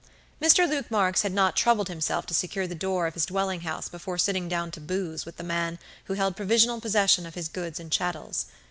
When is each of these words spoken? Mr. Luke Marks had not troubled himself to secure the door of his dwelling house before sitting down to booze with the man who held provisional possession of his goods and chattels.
Mr. 0.41 0.67
Luke 0.67 0.89
Marks 0.89 1.21
had 1.21 1.31
not 1.31 1.55
troubled 1.55 1.87
himself 1.87 2.25
to 2.25 2.33
secure 2.33 2.65
the 2.65 2.73
door 2.73 3.05
of 3.05 3.13
his 3.13 3.27
dwelling 3.27 3.61
house 3.61 3.87
before 3.87 4.17
sitting 4.17 4.47
down 4.49 4.71
to 4.71 4.81
booze 4.81 5.27
with 5.27 5.37
the 5.37 5.43
man 5.43 5.77
who 6.05 6.15
held 6.15 6.35
provisional 6.35 6.81
possession 6.81 7.23
of 7.27 7.35
his 7.35 7.47
goods 7.47 7.79
and 7.79 7.91
chattels. 7.91 8.47